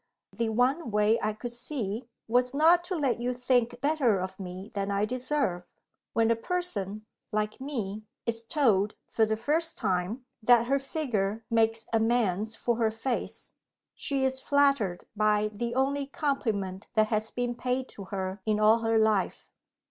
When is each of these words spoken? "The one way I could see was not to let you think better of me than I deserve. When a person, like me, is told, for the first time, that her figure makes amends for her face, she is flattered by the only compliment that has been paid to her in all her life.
"The 0.33 0.49
one 0.49 0.89
way 0.89 1.19
I 1.21 1.33
could 1.33 1.51
see 1.51 2.07
was 2.27 2.55
not 2.55 2.83
to 2.85 2.95
let 2.95 3.19
you 3.19 3.33
think 3.33 3.79
better 3.81 4.17
of 4.19 4.39
me 4.39 4.71
than 4.73 4.89
I 4.89 5.05
deserve. 5.05 5.61
When 6.13 6.31
a 6.31 6.35
person, 6.35 7.05
like 7.31 7.61
me, 7.61 8.05
is 8.25 8.43
told, 8.43 8.95
for 9.07 9.27
the 9.27 9.37
first 9.37 9.77
time, 9.77 10.25
that 10.41 10.65
her 10.65 10.79
figure 10.79 11.45
makes 11.51 11.85
amends 11.93 12.55
for 12.55 12.77
her 12.77 12.89
face, 12.89 13.53
she 13.93 14.23
is 14.23 14.39
flattered 14.39 15.03
by 15.15 15.51
the 15.53 15.75
only 15.75 16.07
compliment 16.07 16.87
that 16.95 17.09
has 17.09 17.29
been 17.29 17.53
paid 17.53 17.87
to 17.89 18.05
her 18.05 18.41
in 18.43 18.59
all 18.59 18.79
her 18.79 18.97
life. 18.97 19.51